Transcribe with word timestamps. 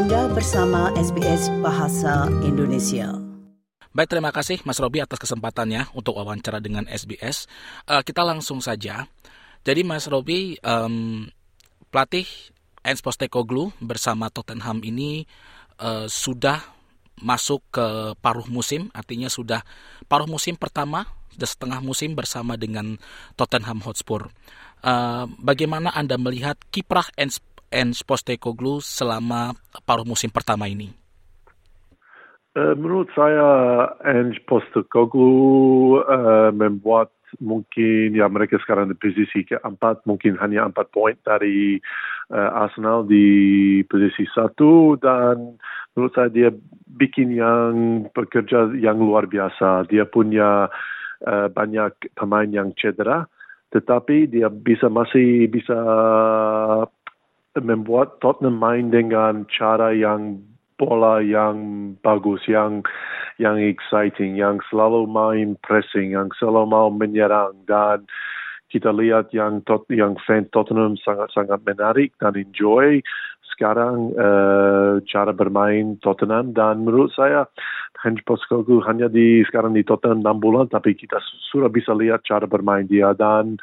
Anda 0.00 0.32
bersama 0.32 0.88
SBS 0.96 1.52
Bahasa 1.60 2.24
Indonesia. 2.40 3.20
Baik, 3.92 4.08
terima 4.08 4.32
kasih 4.32 4.56
Mas 4.64 4.80
Robi 4.80 5.04
atas 5.04 5.20
kesempatannya 5.20 5.92
untuk 5.92 6.16
wawancara 6.16 6.56
dengan 6.56 6.88
SBS. 6.88 7.44
Uh, 7.84 8.00
kita 8.00 8.24
langsung 8.24 8.64
saja. 8.64 9.04
Jadi 9.60 9.84
Mas 9.84 10.08
Robi, 10.08 10.56
um, 10.64 11.28
pelatih 11.92 12.24
Ens 12.80 13.04
Postecoglou 13.04 13.76
bersama 13.76 14.32
Tottenham 14.32 14.80
ini 14.80 15.28
uh, 15.84 16.08
sudah 16.08 16.64
masuk 17.20 17.60
ke 17.68 18.16
paruh 18.24 18.48
musim, 18.48 18.88
artinya 18.96 19.28
sudah 19.28 19.60
paruh 20.08 20.24
musim 20.24 20.56
pertama, 20.56 21.04
sudah 21.36 21.44
setengah 21.52 21.84
musim 21.84 22.16
bersama 22.16 22.56
dengan 22.56 22.96
Tottenham 23.36 23.84
Hotspur. 23.84 24.32
Uh, 24.80 25.28
bagaimana 25.36 25.92
Anda 25.92 26.16
melihat 26.16 26.56
kiprah 26.72 27.12
Ens 27.20 27.36
Ens 27.70 28.02
Postecoglou 28.02 28.82
selama 28.82 29.54
paruh 29.86 30.02
musim 30.02 30.26
pertama 30.26 30.66
ini? 30.66 30.90
Uh, 32.50 32.74
menurut 32.74 33.06
saya 33.14 33.46
Ens 34.02 34.34
Postecoglou 34.42 36.02
uh, 36.02 36.50
membuat 36.50 37.14
mungkin 37.38 38.10
ya 38.10 38.26
mereka 38.26 38.58
sekarang 38.58 38.90
di 38.90 38.98
posisi 38.98 39.46
keempat 39.46 40.02
mungkin 40.02 40.34
hanya 40.42 40.66
empat 40.66 40.90
poin 40.90 41.14
dari 41.22 41.78
uh, 42.34 42.50
Arsenal 42.66 43.06
di 43.06 43.78
posisi 43.86 44.26
satu 44.26 44.98
dan 44.98 45.54
menurut 45.94 46.10
saya 46.10 46.26
dia 46.26 46.50
bikin 46.90 47.30
yang 47.30 48.02
pekerja 48.10 48.74
yang 48.74 48.98
luar 48.98 49.30
biasa 49.30 49.86
dia 49.86 50.10
punya 50.10 50.66
uh, 51.22 51.46
banyak 51.54 52.18
pemain 52.18 52.50
yang 52.50 52.74
cedera 52.74 53.30
tetapi 53.70 54.26
dia 54.26 54.50
bisa 54.50 54.90
masih 54.90 55.46
bisa 55.46 55.78
membuat 57.58 58.22
Tottenham 58.22 58.62
main 58.62 58.94
dengan 58.94 59.46
cara 59.50 59.90
yang 59.90 60.38
bola 60.78 61.20
yang 61.20 61.92
bagus, 62.00 62.40
yang 62.46 62.80
yang 63.36 63.60
exciting, 63.60 64.36
yang 64.36 64.62
selalu 64.72 65.04
main 65.04 65.56
pressing, 65.60 66.16
yang 66.16 66.32
selalu 66.38 66.70
mau 66.70 66.88
menyerang 66.88 67.52
dan 67.68 68.08
kita 68.70 68.94
lihat 68.94 69.34
yang 69.34 69.60
tot, 69.66 69.84
yang 69.90 70.14
fan 70.22 70.46
Tottenham 70.54 70.94
sangat-sangat 71.02 71.60
menarik 71.66 72.14
dan 72.22 72.38
enjoy. 72.38 73.02
Sekarang 73.50 74.14
uh, 74.16 75.02
cara 75.04 75.34
bermain 75.36 75.98
Tottenham 76.00 76.56
dan 76.56 76.86
menurut 76.86 77.12
saya 77.12 77.44
Hans 78.00 78.24
Postecoglou 78.24 78.80
hanya 78.88 79.12
di 79.12 79.44
sekarang 79.44 79.76
di 79.76 79.84
Tottenham 79.84 80.24
6 80.24 80.40
bulan 80.40 80.66
tapi 80.72 80.96
kita 80.96 81.20
sudah 81.52 81.68
bisa 81.68 81.92
lihat 81.92 82.24
cara 82.24 82.48
bermain 82.48 82.88
dia 82.88 83.12
dan 83.12 83.60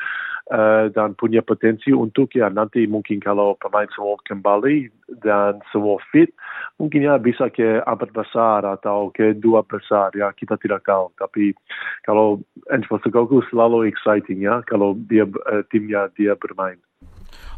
dan 0.95 1.11
punya 1.19 1.43
potensi 1.43 1.91
untuk 1.91 2.31
ya 2.31 2.47
nanti 2.47 2.87
mungkin 2.87 3.19
kalau 3.19 3.59
pemain 3.59 3.87
semua 3.91 4.15
kembali 4.23 4.87
dan 5.19 5.59
semua 5.75 5.99
fit 6.07 6.31
mungkin 6.79 7.03
ya 7.03 7.19
bisa 7.19 7.51
ke 7.51 7.83
empat 7.83 8.15
besar 8.15 8.63
atau 8.63 9.11
ke 9.11 9.35
dua 9.35 9.67
besar 9.67 10.15
ya 10.15 10.31
kita 10.31 10.55
tidak 10.55 10.87
tahu 10.87 11.11
tapi 11.19 11.51
kalau 12.07 12.39
Ange 12.71 12.87
Postecoglou 12.87 13.43
selalu 13.51 13.91
exciting 13.91 14.43
ya 14.47 14.63
kalau 14.63 14.95
dia 15.07 15.27
uh, 15.27 15.63
timnya 15.67 16.07
dia 16.15 16.35
bermain. 16.39 16.79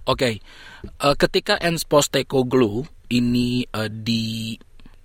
Oke, 0.10 0.18
okay. 0.26 0.34
uh, 1.06 1.14
ketika 1.14 1.62
Ange 1.62 1.86
Postecoglou 1.86 2.88
ini 3.14 3.68
uh, 3.70 3.90
di 3.92 4.58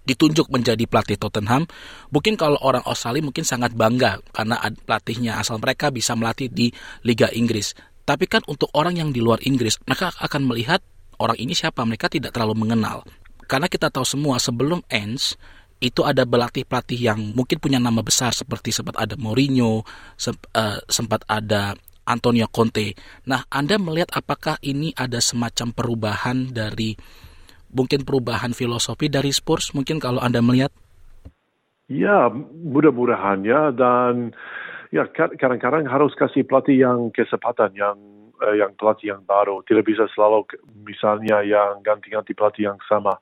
ditunjuk 0.04 0.52
menjadi 0.52 0.84
pelatih 0.84 1.16
Tottenham, 1.16 1.64
mungkin 2.12 2.36
kalau 2.36 2.60
orang 2.60 2.84
Australia 2.84 3.24
mungkin 3.24 3.42
sangat 3.42 3.72
bangga 3.72 4.20
karena 4.32 4.60
pelatihnya 4.84 5.40
asal 5.40 5.56
mereka 5.58 5.88
bisa 5.88 6.12
melatih 6.14 6.52
di 6.52 6.68
Liga 7.04 7.32
Inggris. 7.32 7.72
Tapi 8.04 8.28
kan 8.28 8.44
untuk 8.44 8.68
orang 8.76 9.00
yang 9.00 9.10
di 9.16 9.24
luar 9.24 9.40
Inggris, 9.48 9.80
mereka 9.88 10.12
akan 10.20 10.44
melihat 10.44 10.84
orang 11.16 11.40
ini 11.40 11.56
siapa, 11.56 11.80
mereka 11.88 12.12
tidak 12.12 12.36
terlalu 12.36 12.68
mengenal. 12.68 13.00
Karena 13.48 13.68
kita 13.68 13.88
tahu 13.88 14.04
semua 14.04 14.36
sebelum 14.36 14.84
Ends 14.92 15.36
itu 15.80 16.00
ada 16.04 16.24
pelatih-pelatih 16.24 17.00
yang 17.00 17.20
mungkin 17.36 17.60
punya 17.60 17.76
nama 17.76 18.00
besar 18.00 18.32
seperti 18.32 18.72
sempat 18.72 18.96
ada 18.96 19.16
Mourinho, 19.20 19.84
eh, 20.52 20.80
sempat 20.88 21.24
ada 21.28 21.76
Antonio 22.04 22.48
Conte. 22.52 22.92
Nah, 23.28 23.44
Anda 23.48 23.80
melihat 23.80 24.12
apakah 24.12 24.60
ini 24.60 24.92
ada 24.96 25.20
semacam 25.20 25.72
perubahan 25.72 26.52
dari 26.52 26.96
mungkin 27.74 28.06
perubahan 28.06 28.54
filosofi 28.54 29.10
dari 29.10 29.34
Spurs 29.34 29.74
mungkin 29.74 29.98
kalau 29.98 30.22
Anda 30.22 30.40
melihat? 30.40 30.70
Ya, 31.90 32.32
mudah-mudahan 32.64 33.44
ya 33.44 33.68
dan 33.74 34.32
ya 34.88 35.04
kadang-kadang 35.12 35.84
harus 35.84 36.16
kasih 36.16 36.46
pelatih 36.48 36.80
yang 36.80 37.12
kesempatan 37.12 37.76
yang 37.76 37.98
uh, 38.40 38.54
yang 38.56 38.72
pelatih 38.78 39.12
yang 39.12 39.22
baru. 39.26 39.60
Tidak 39.66 39.84
bisa 39.84 40.08
selalu 40.16 40.48
misalnya 40.86 41.44
yang 41.44 41.84
ganti-ganti 41.84 42.32
pelatih 42.32 42.72
yang 42.72 42.80
sama. 42.88 43.20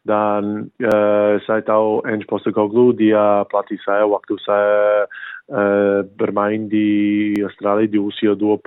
Dan 0.00 0.72
uh, 0.80 1.36
saya 1.44 1.60
tahu 1.60 2.00
Ange 2.08 2.24
Postecoglou 2.24 2.96
dia 2.96 3.44
pelatih 3.52 3.76
saya 3.84 4.08
waktu 4.08 4.34
saya 4.40 5.04
uh, 5.52 6.00
bermain 6.16 6.72
di 6.72 7.36
Australia 7.44 7.84
di 7.84 8.00
usia 8.00 8.32
20 8.32 8.64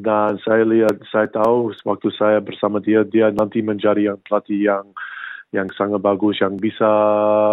dan 0.00 0.40
saya 0.42 0.66
lihat 0.66 0.98
saya 1.10 1.30
tahu 1.30 1.70
waktu 1.86 2.08
saya 2.14 2.42
bersama 2.42 2.82
dia 2.82 3.06
dia 3.06 3.30
nanti 3.30 3.62
menjadi 3.62 4.14
yang 4.14 4.18
pelatih 4.26 4.60
yang 4.60 4.86
yang 5.54 5.70
sangat 5.78 6.02
bagus 6.02 6.42
yang 6.42 6.58
bisa 6.58 6.90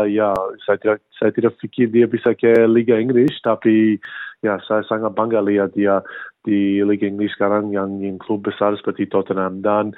ya 0.10 0.34
saya 0.66 0.78
tidak 0.82 1.00
saya 1.22 1.30
tidak 1.30 1.54
pikir 1.62 1.86
dia 1.94 2.10
bisa 2.10 2.34
ke 2.34 2.66
Liga 2.66 2.98
Inggris 2.98 3.38
tapi 3.46 4.02
ya 4.42 4.58
saya 4.66 4.82
sangat 4.90 5.14
bangga 5.14 5.38
lihat 5.46 5.78
dia 5.78 6.02
di 6.42 6.82
Liga 6.82 7.06
Inggris 7.06 7.34
sekarang 7.38 7.70
yang 7.70 8.02
yang 8.02 8.18
klub 8.18 8.42
besar 8.42 8.74
seperti 8.74 9.06
Tottenham. 9.06 9.62
Dan 9.62 9.94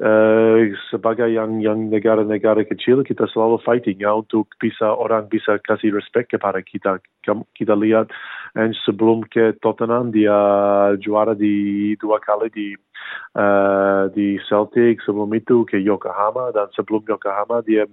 uh, 0.00 0.58
sebagai 0.90 1.30
yang 1.30 1.62
yang 1.62 1.90
negara-negara 1.90 2.66
kecil 2.66 3.06
kita 3.06 3.30
selalu 3.30 3.60
fighting 3.62 4.02
ya 4.02 4.14
untuk 4.16 4.50
bisa 4.58 4.90
orang 4.90 5.30
bisa 5.30 5.60
kasih 5.62 5.94
respect 5.94 6.34
kepada 6.34 6.58
kita. 6.64 6.98
Kita 7.54 7.74
lihat 7.78 8.10
and 8.58 8.74
sebelum 8.82 9.24
ke 9.28 9.54
Tottenham 9.62 10.10
dia 10.10 10.36
juara 10.98 11.32
di 11.38 11.94
dua 11.98 12.18
kali 12.18 12.50
di 12.50 12.66
uh, 13.36 14.10
di 14.12 14.38
Celtic 14.46 15.02
sebelum 15.02 15.30
itu 15.34 15.66
ke 15.66 15.78
Yokohama 15.78 16.54
dan 16.54 16.70
sebelum 16.74 17.02
Yokohama 17.06 17.62
dia 17.66 17.84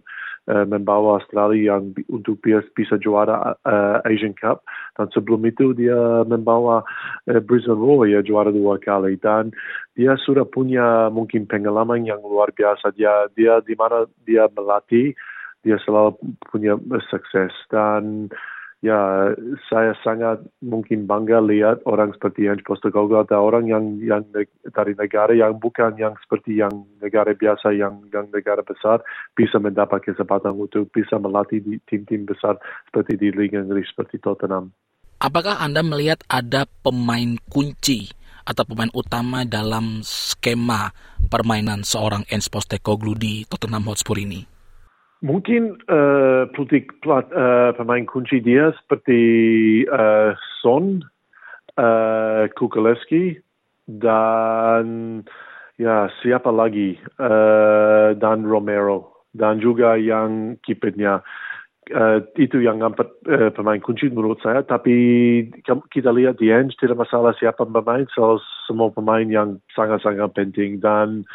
uh, 0.47 0.65
membawa 0.65 1.19
Australia 1.21 1.75
yang 1.75 1.93
untuk 2.09 2.41
bisa 2.45 2.97
juara 2.97 3.57
uh, 3.65 3.97
Asian 4.05 4.37
Cup 4.37 4.65
dan 4.97 5.09
sebelum 5.13 5.45
itu 5.45 5.73
dia 5.73 6.25
membawa 6.25 6.85
uh, 7.29 7.41
Brisbane 7.41 7.79
Roar 7.79 8.09
ya 8.09 8.19
juara 8.25 8.49
dua 8.53 8.77
kali 8.81 9.17
dan 9.21 9.53
dia 9.97 10.15
sudah 10.17 10.47
punya 10.47 11.09
mungkin 11.11 11.45
pengalaman 11.45 12.07
yang 12.07 12.21
luar 12.23 12.53
biasa 12.55 12.95
dia 12.95 13.27
dia 13.35 13.59
di 13.65 13.75
mana 13.75 14.07
dia 14.25 14.47
melatih 14.53 15.13
dia 15.61 15.77
selalu 15.85 16.17
punya 16.49 16.73
sukses 17.09 17.53
dan 17.69 18.33
ya 18.81 19.29
saya 19.69 19.93
sangat 20.01 20.41
mungkin 20.65 21.05
bangga 21.05 21.37
lihat 21.37 21.85
orang 21.85 22.17
seperti 22.17 22.49
Hans 22.49 22.65
Postecoglou 22.65 23.21
atau 23.21 23.37
orang 23.37 23.69
yang 23.69 24.01
yang 24.01 24.25
dari 24.73 24.97
negara 24.97 25.37
yang 25.37 25.61
bukan 25.61 25.93
yang 26.01 26.17
seperti 26.25 26.57
yang 26.57 26.73
negara 26.97 27.37
biasa 27.37 27.77
yang 27.77 28.01
yang 28.09 28.25
negara 28.33 28.65
besar 28.65 29.05
bisa 29.37 29.61
mendapat 29.61 30.01
kesempatan 30.01 30.57
untuk 30.57 30.89
bisa 30.89 31.21
melatih 31.21 31.61
di 31.61 31.77
tim-tim 31.85 32.25
besar 32.25 32.57
seperti 32.89 33.21
di 33.21 33.29
Liga 33.29 33.61
Inggris 33.61 33.85
seperti 33.93 34.17
Tottenham. 34.17 34.73
Apakah 35.21 35.61
Anda 35.61 35.85
melihat 35.85 36.25
ada 36.25 36.65
pemain 36.81 37.37
kunci 37.53 38.09
atau 38.41 38.65
pemain 38.65 38.89
utama 38.97 39.45
dalam 39.45 40.01
skema 40.01 40.89
permainan 41.29 41.85
seorang 41.85 42.25
Hans 42.25 42.49
Postecoglou 42.49 43.13
di 43.13 43.45
Tottenham 43.45 43.85
Hotspur 43.85 44.17
ini? 44.17 44.50
Mungkin 45.21 45.77
uh, 45.85 46.49
politik 46.57 46.97
plat, 47.05 47.29
uh, 47.29 47.77
pemain 47.77 48.01
kunci 48.09 48.41
dia 48.41 48.73
seperti 48.73 49.21
uh, 49.85 50.33
Son, 50.61 51.05
uh, 51.77 52.49
Kukuleski, 52.57 53.37
dan 53.85 55.21
ya 55.81 56.07
siapa 56.21 56.53
lagi 56.53 56.95
uh, 57.17 58.13
dan 58.13 58.45
Romero 58.45 59.25
dan 59.33 59.57
juga 59.57 59.97
yang 59.97 60.61
kipernya 60.61 61.25
uh, 61.89 62.19
itu 62.37 62.61
yang 62.61 62.85
empat 62.85 63.09
uh, 63.25 63.49
pemain 63.49 63.81
kunci 63.81 64.11
menurut 64.13 64.37
saya 64.45 64.61
tapi 64.61 64.93
kita 65.65 66.13
lihat 66.13 66.37
di 66.37 66.53
end 66.53 66.77
tidak 66.77 67.01
masalah 67.01 67.33
siapa 67.33 67.65
pemain 67.65 68.05
so, 68.13 68.37
semua 68.69 68.93
pemain 68.93 69.25
yang 69.25 69.57
sangat-sangat 69.73 70.29
penting 70.37 70.77
dan 70.77 71.25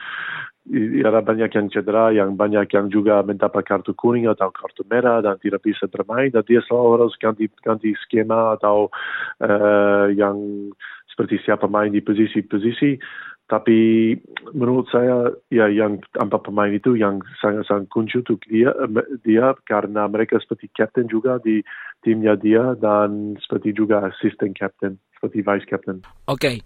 ada 1.07 1.23
banyak 1.23 1.51
yang 1.55 1.67
cedera, 1.71 2.11
yang 2.11 2.35
banyak 2.35 2.67
yang 2.75 2.91
juga 2.91 3.23
mendapat 3.23 3.63
kartu 3.63 3.95
kuning 3.95 4.27
atau 4.27 4.51
kartu 4.51 4.83
merah 4.91 5.23
dan 5.23 5.39
tidak 5.39 5.63
bisa 5.63 5.87
bermain 5.87 6.35
dan 6.35 6.43
dia 6.43 6.59
selalu 6.67 6.89
harus 6.99 7.15
ganti 7.23 7.47
ganti 7.63 7.95
skema 8.03 8.59
atau 8.59 8.91
uh, 9.47 10.11
yang 10.11 10.69
seperti 11.07 11.39
siapa 11.47 11.71
main 11.71 11.95
di 11.95 12.03
posisi-posisi. 12.03 12.99
Tapi 13.47 14.11
menurut 14.59 14.91
saya 14.91 15.31
ya 15.55 15.71
yang 15.71 16.03
empat 16.19 16.51
pemain 16.51 16.75
itu 16.75 16.99
yang 16.99 17.23
sangat-sangat 17.39 17.87
kunci 17.95 18.19
untuk 18.19 18.43
dia 18.51 18.75
dia 19.23 19.55
karena 19.71 20.11
mereka 20.11 20.43
seperti 20.43 20.67
captain 20.75 21.07
juga 21.07 21.39
di 21.39 21.63
timnya 22.03 22.35
dia 22.35 22.75
dan 22.75 23.39
seperti 23.39 23.71
juga 23.71 24.03
assistant 24.11 24.59
captain 24.59 24.99
seperti 25.15 25.47
vice 25.47 25.67
captain. 25.71 26.03
Oke, 26.27 26.43
okay. 26.43 26.57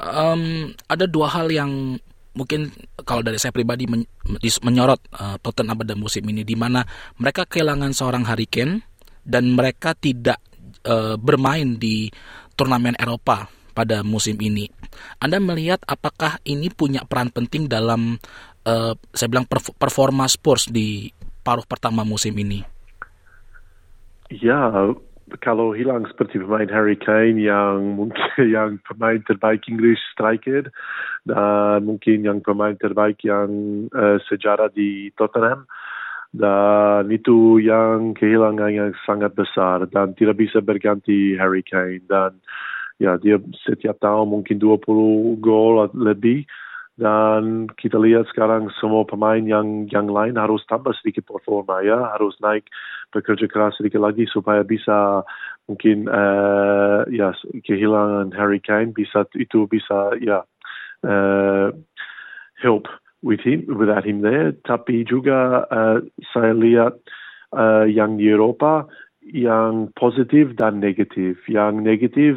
um, 0.00 0.72
ada 0.88 1.04
dua 1.04 1.28
hal 1.28 1.52
yang 1.52 2.00
mungkin 2.34 2.70
kalau 3.06 3.22
dari 3.22 3.38
saya 3.38 3.54
pribadi 3.54 3.86
men 3.86 4.04
menyorot 4.62 5.00
uh, 5.14 5.36
Tottenham 5.38 5.78
pada 5.78 5.94
musim 5.94 6.26
ini 6.26 6.42
di 6.42 6.58
mana 6.58 6.82
mereka 7.18 7.46
kehilangan 7.46 7.94
seorang 7.94 8.26
Harry 8.26 8.50
Kane 8.50 8.82
dan 9.24 9.54
mereka 9.54 9.94
tidak 9.94 10.42
uh, 10.84 11.16
bermain 11.16 11.78
di 11.78 12.10
turnamen 12.54 12.94
Eropa 12.98 13.48
pada 13.74 14.06
musim 14.06 14.38
ini. 14.38 14.70
Anda 15.18 15.42
melihat 15.42 15.82
apakah 15.86 16.38
ini 16.46 16.70
punya 16.70 17.02
peran 17.02 17.34
penting 17.34 17.66
dalam 17.66 18.18
uh, 18.66 18.92
saya 19.10 19.28
bilang 19.30 19.46
performa 19.50 20.30
Spurs 20.30 20.70
di 20.70 21.10
paruh 21.42 21.66
pertama 21.66 22.06
musim 22.06 22.32
ini? 22.38 22.62
Ya, 24.30 24.70
kalau 25.40 25.72
hilang 25.72 26.04
seperti 26.04 26.36
pemain 26.36 26.68
Harry 26.68 26.96
Kane 27.00 27.40
yang 27.40 27.96
mungkin 27.96 28.28
yang 28.56 28.76
pemain 28.84 29.20
terbaik 29.24 29.64
English 29.68 30.00
striker. 30.12 30.68
Dan 31.24 31.88
mungkin 31.88 32.24
yang 32.24 32.44
pemain 32.44 32.76
terbaik 32.76 33.24
yang 33.24 33.48
uh, 33.96 34.20
sejarah 34.28 34.68
di 34.68 35.08
Tottenham. 35.16 35.64
Dan 36.34 37.08
itu 37.14 37.62
yang 37.62 38.12
kehilangan 38.18 38.70
yang 38.74 38.90
sangat 39.06 39.32
besar. 39.32 39.88
Dan 39.88 40.12
tidak 40.18 40.36
bisa 40.40 40.60
berganti 40.60 41.38
Harry 41.40 41.64
Kane. 41.64 42.04
Dan 42.04 42.36
ya 43.00 43.16
dia 43.18 43.40
setiap 43.64 43.98
tahun 43.98 44.30
mungkin 44.30 44.60
20 44.60 45.40
gol 45.42 45.88
lebih 45.96 46.46
dan 46.94 47.66
kita 47.74 47.98
lihat 47.98 48.30
sekarang 48.30 48.70
semua 48.78 49.02
pemain 49.02 49.42
yang 49.42 49.90
yang 49.90 50.06
lain 50.06 50.38
harus 50.38 50.62
tambah 50.70 50.94
sedikit 50.94 51.26
performa 51.26 51.82
ya. 51.82 52.14
Harus 52.14 52.38
naik 52.38 52.70
bekerja 53.10 53.50
keras 53.50 53.74
sedikit 53.74 53.98
lagi 53.98 54.30
supaya 54.30 54.62
bisa 54.62 55.26
mungkin 55.66 56.06
uh, 56.06 57.02
ya 57.10 57.34
kehilangan 57.66 58.30
Harry 58.38 58.62
Kane 58.62 58.94
bisa 58.94 59.26
itu 59.34 59.66
bisa 59.66 60.14
ya 60.22 60.46
uh, 61.02 61.74
help 62.62 62.86
with 63.26 63.42
him 63.42 63.66
without 63.66 64.06
him 64.06 64.22
there. 64.22 64.54
Tapi 64.62 65.02
juga 65.02 65.66
uh, 65.66 65.98
saya 66.30 66.54
lihat 66.54 66.94
uh, 67.58 67.90
yang 67.90 68.22
di 68.22 68.30
Eropa 68.30 68.86
yang 69.26 69.90
positif 69.98 70.54
dan 70.54 70.78
negatif. 70.78 71.42
Yang 71.50 71.74
negatif 71.82 72.34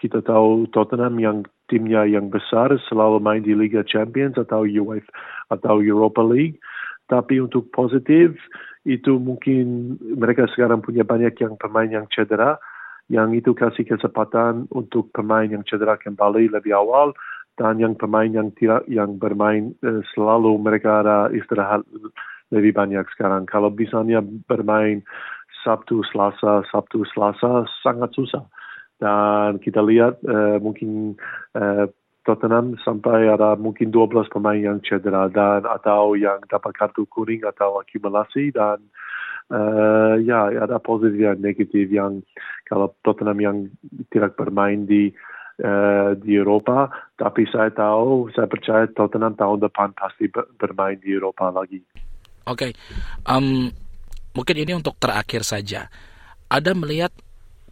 kita 0.00 0.24
tahu 0.24 0.64
Tottenham 0.72 1.20
yang 1.20 1.38
timnya 1.66 2.06
yang 2.06 2.30
besar 2.30 2.74
selalu 2.86 3.18
main 3.18 3.42
di 3.42 3.54
Liga 3.54 3.82
Champions 3.82 4.38
atau 4.38 4.62
UEFA 4.66 5.10
atau 5.50 5.82
Europa 5.82 6.22
League. 6.22 6.58
Tapi 7.06 7.38
untuk 7.38 7.70
positif 7.70 8.34
itu 8.82 9.18
mungkin 9.18 9.98
mereka 10.02 10.50
sekarang 10.50 10.82
punya 10.82 11.06
banyak 11.06 11.34
yang 11.38 11.54
pemain 11.58 11.86
yang 11.86 12.06
cedera, 12.10 12.58
yang 13.06 13.30
itu 13.34 13.54
kasih 13.54 13.86
kesempatan 13.86 14.66
untuk 14.74 15.10
pemain 15.14 15.46
yang 15.46 15.62
cedera 15.62 15.94
kembali 15.98 16.50
lebih 16.50 16.74
awal 16.74 17.14
dan 17.58 17.78
yang 17.78 17.94
pemain 17.94 18.28
yang 18.30 18.50
tidak 18.58 18.82
yang 18.90 19.18
bermain 19.22 19.74
eh, 19.86 20.02
selalu 20.14 20.58
mereka 20.58 21.02
ada 21.02 21.30
istirahat 21.30 21.86
lebih 22.50 22.74
banyak 22.74 23.06
sekarang. 23.14 23.46
Kalau 23.46 23.70
misalnya 23.70 24.22
bermain 24.22 25.02
Sabtu, 25.66 26.06
Selasa, 26.10 26.62
Sabtu, 26.70 27.02
Selasa 27.10 27.66
sangat 27.82 28.14
susah 28.14 28.46
dan 28.96 29.60
kita 29.60 29.84
lihat 29.84 30.20
uh, 30.24 30.56
mungkin 30.60 31.20
uh, 31.52 31.88
Tottenham 32.26 32.74
sampai 32.82 33.30
ada 33.30 33.54
mungkin 33.54 33.94
12 33.94 34.26
pemain 34.34 34.58
yang 34.58 34.82
cedera 34.82 35.30
dan 35.30 35.62
atau 35.62 36.18
yang 36.18 36.42
dapat 36.50 36.74
kartu 36.74 37.06
kuning 37.06 37.46
atau 37.46 37.78
akumulasi 37.78 38.50
dan 38.50 38.82
uh, 39.52 40.18
ya 40.18 40.50
ada 40.50 40.82
positif 40.82 41.22
dan 41.22 41.38
negatif 41.38 41.86
yang 41.86 42.26
kalau 42.66 42.90
Tottenham 43.06 43.38
yang 43.38 43.56
tidak 44.10 44.34
bermain 44.34 44.84
di 44.88 45.12
di 46.20 46.36
Eropa 46.36 46.92
tapi 47.16 47.48
saya 47.48 47.72
tahu 47.72 48.28
saya 48.36 48.44
percaya 48.44 48.84
Tottenham 48.92 49.32
tahun 49.40 49.64
depan 49.64 49.96
pasti 49.96 50.28
bermain 50.60 51.00
di 51.00 51.16
Eropa 51.16 51.48
lagi. 51.48 51.80
Oke, 52.44 52.70
okay. 52.70 52.72
um, 53.24 53.72
mungkin 54.36 54.56
ini 54.60 54.76
untuk 54.76 55.00
terakhir 55.00 55.48
saja. 55.48 55.88
Ada 56.52 56.76
melihat 56.76 57.08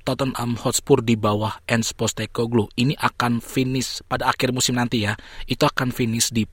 Tottenham 0.05 0.61
Hotspur 0.61 1.01
di 1.01 1.17
bawah 1.17 1.59
Ens 1.65 1.97
Postecoglou 1.97 2.69
ini 2.77 2.93
akan 3.01 3.41
finish 3.41 4.05
pada 4.05 4.29
akhir 4.29 4.53
musim 4.53 4.77
nanti 4.77 5.09
ya. 5.09 5.17
Itu 5.49 5.65
akan 5.65 5.91
finish 5.91 6.29
di 6.31 6.45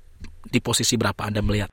di 0.48 0.60
posisi 0.64 0.96
berapa 0.96 1.28
Anda 1.28 1.44
melihat? 1.44 1.70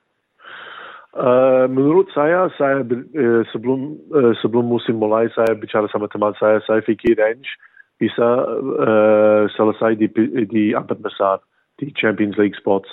Uh, 1.19 1.67
menurut 1.71 2.11
saya, 2.15 2.47
saya 2.55 2.85
uh, 2.85 3.43
sebelum 3.51 3.97
uh, 4.13 4.35
sebelum 4.39 4.69
musim 4.69 5.01
mulai 5.01 5.27
saya 5.33 5.57
bicara 5.57 5.89
sama 5.91 6.07
teman 6.11 6.37
saya, 6.37 6.61
saya 6.67 6.85
pikir 6.85 7.17
Ange 7.19 7.49
bisa 7.99 8.47
uh, 8.59 9.51
selesai 9.51 9.99
di 9.99 10.07
di 10.47 10.65
empat 10.77 11.03
besar 11.03 11.43
di 11.79 11.91
Champions 11.95 12.39
League 12.39 12.55
spots 12.55 12.91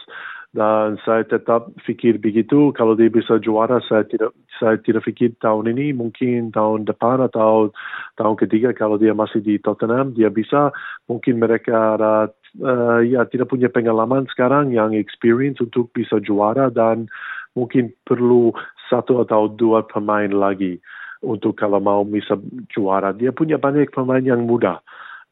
dan 0.55 0.95
saya 1.03 1.27
tetap 1.27 1.67
fikir 1.83 2.15
begitu 2.15 2.71
kalau 2.71 2.95
dia 2.95 3.11
bisa 3.11 3.35
juara 3.43 3.83
saya 3.83 4.07
tidak 4.07 4.31
saya 4.55 4.79
tidak 4.79 5.03
fikir 5.03 5.35
tahun 5.43 5.75
ini 5.75 5.91
mungkin 5.91 6.55
tahun 6.55 6.87
depan 6.87 7.27
atau 7.27 7.75
tahun 8.15 8.39
ketiga 8.39 8.71
kalau 8.71 8.95
dia 8.95 9.11
masih 9.11 9.43
di 9.43 9.59
Tottenham 9.59 10.15
dia 10.15 10.31
bisa. 10.31 10.71
Mungkin 11.11 11.43
mereka 11.43 11.99
ada 11.99 12.31
uh, 12.63 13.03
ya 13.03 13.27
tidak 13.27 13.51
punya 13.51 13.67
pengalaman 13.67 14.31
sekarang 14.31 14.71
yang 14.71 14.95
experience 14.95 15.59
untuk 15.59 15.91
bisa 15.91 16.23
juara 16.23 16.71
dan 16.71 17.11
mungkin 17.51 17.91
perlu 18.07 18.55
satu 18.87 19.27
atau 19.27 19.51
dua 19.51 19.83
pemain 19.83 20.31
lagi 20.31 20.79
untuk 21.19 21.59
kalau 21.59 21.83
mau 21.83 22.07
bisa 22.07 22.39
juara. 22.71 23.11
Dia 23.11 23.35
punya 23.35 23.59
banyak 23.59 23.91
pemain 23.91 24.23
yang 24.23 24.47
muda 24.47 24.79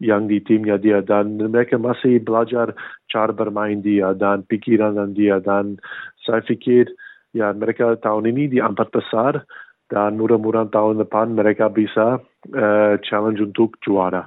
yang 0.01 0.25
di 0.25 0.41
timnya 0.41 0.81
dia 0.81 1.05
dan 1.05 1.37
mereka 1.37 1.77
masih 1.77 2.21
belajar 2.23 2.73
cara 3.11 3.31
bermain 3.31 3.79
dia 3.81 4.11
dan 4.17 4.41
pikiran 4.45 5.13
dia 5.13 5.37
dan 5.37 5.77
saya 6.25 6.41
pikir 6.41 6.89
ya 7.33 7.53
mereka 7.53 7.97
tahun 7.97 8.29
ini 8.33 8.57
di 8.57 8.59
empat 8.61 8.89
besar 8.93 9.45
dan 9.91 10.17
mudah-mudahan 10.17 10.73
tahun 10.73 11.05
depan 11.05 11.37
mereka 11.37 11.69
bisa 11.69 12.17
uh, 12.53 12.93
challenge 13.05 13.41
untuk 13.43 13.77
juara. 13.83 14.25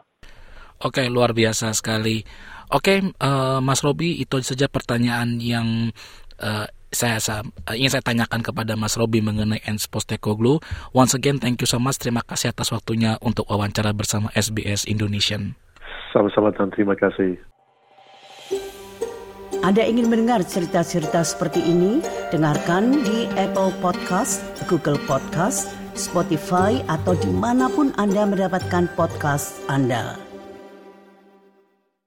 Oke, 0.85 1.09
luar 1.09 1.33
biasa 1.33 1.73
sekali. 1.73 2.21
Oke, 2.71 3.01
uh, 3.01 3.59
Mas 3.65 3.81
Robi, 3.81 4.21
itu 4.21 4.37
saja 4.45 4.69
pertanyaan 4.69 5.41
yang 5.41 5.89
uh, 6.43 6.67
saya, 6.97 7.21
saya 7.21 7.45
ingin 7.77 7.93
saya 7.93 8.05
tanyakan 8.05 8.41
kepada 8.41 8.73
Mas 8.75 8.97
Robi 8.97 9.21
mengenai 9.21 9.61
Ens 9.69 9.85
Postecoglou. 9.85 10.65
Once 10.97 11.13
again, 11.13 11.37
thank 11.37 11.61
you 11.61 11.69
so 11.69 11.77
much. 11.77 12.01
Terima 12.01 12.25
kasih 12.25 12.57
atas 12.57 12.73
waktunya 12.73 13.21
untuk 13.21 13.45
wawancara 13.53 13.93
bersama 13.93 14.33
SBS 14.33 14.89
Indonesian. 14.89 15.53
Sama-sama 16.17 16.49
dan 16.57 16.73
terima 16.73 16.97
kasih. 16.97 17.37
Anda 19.61 19.83
ingin 19.83 20.09
mendengar 20.09 20.45
cerita-cerita 20.47 21.27
seperti 21.27 21.59
ini? 21.59 22.01
Dengarkan 22.31 23.03
di 23.05 23.27
Apple 23.37 23.75
Podcast, 23.83 24.45
Google 24.71 25.01
Podcast, 25.05 25.73
Spotify, 25.97 26.81
atau 26.87 27.17
di 27.17 27.33
mana 27.33 27.67
pun 27.73 27.91
Anda 28.01 28.29
mendapatkan 28.29 28.89
podcast 28.95 29.59
Anda. 29.67 30.26